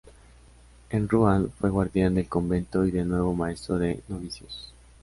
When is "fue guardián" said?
1.59-2.15